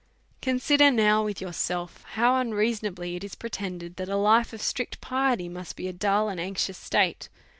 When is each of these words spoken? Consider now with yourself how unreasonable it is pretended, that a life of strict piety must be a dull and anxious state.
Consider 0.41 0.89
now 0.89 1.23
with 1.23 1.41
yourself 1.41 2.03
how 2.13 2.37
unreasonable 2.37 3.03
it 3.03 3.23
is 3.23 3.35
pretended, 3.35 3.97
that 3.97 4.09
a 4.09 4.15
life 4.17 4.51
of 4.51 4.59
strict 4.59 4.99
piety 4.99 5.47
must 5.47 5.75
be 5.75 5.87
a 5.87 5.93
dull 5.93 6.27
and 6.27 6.39
anxious 6.39 6.79
state. 6.79 7.29